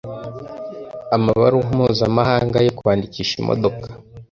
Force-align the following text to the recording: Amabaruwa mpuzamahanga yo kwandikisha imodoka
Amabaruwa 1.15 1.67
mpuzamahanga 1.77 2.57
yo 2.65 2.71
kwandikisha 2.77 3.33
imodoka 3.41 3.87